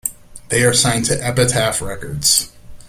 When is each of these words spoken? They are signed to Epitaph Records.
They 0.49 0.63
are 0.63 0.73
signed 0.73 1.05
to 1.05 1.23
Epitaph 1.23 1.79
Records. 1.79 2.49